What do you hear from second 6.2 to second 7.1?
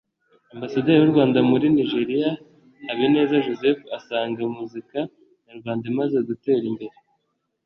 gutera imbere